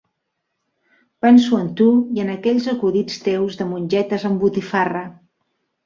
[1.25, 5.09] Penso en tu i en aquells acudits teus de mongetes amb botifarra.